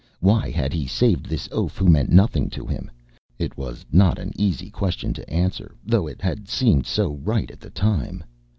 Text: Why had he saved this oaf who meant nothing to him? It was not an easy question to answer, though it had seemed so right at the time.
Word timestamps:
Why 0.19 0.49
had 0.49 0.73
he 0.73 0.87
saved 0.87 1.27
this 1.27 1.47
oaf 1.51 1.77
who 1.77 1.87
meant 1.87 2.09
nothing 2.09 2.49
to 2.49 2.65
him? 2.65 2.89
It 3.37 3.55
was 3.55 3.85
not 3.91 4.17
an 4.17 4.31
easy 4.35 4.71
question 4.71 5.13
to 5.13 5.29
answer, 5.29 5.75
though 5.85 6.07
it 6.07 6.21
had 6.23 6.49
seemed 6.49 6.87
so 6.87 7.17
right 7.17 7.51
at 7.51 7.59
the 7.59 7.69
time. 7.69 8.23